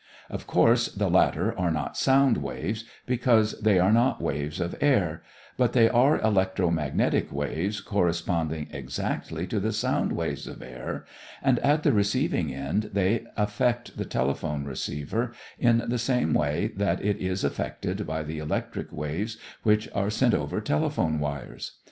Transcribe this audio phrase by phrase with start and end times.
[0.31, 5.21] Of course, the latter are not sound waves, because they are not waves of air,
[5.57, 11.05] but they are electro magnetic waves corresponding exactly to the sound waves of air
[11.43, 16.99] and at the receiving end they affect the telephone receiver in the same way that
[17.05, 21.73] it is affected by the electric waves which are sent over telephone wires.